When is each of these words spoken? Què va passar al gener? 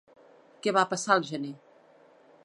Què 0.63 0.73
va 0.77 0.85
passar 0.93 1.17
al 1.17 1.27
gener? 1.27 1.51